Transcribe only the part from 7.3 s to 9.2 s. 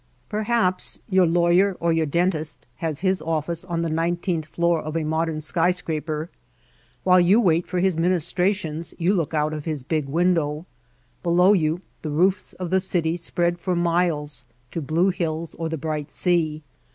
wait for his ministrations you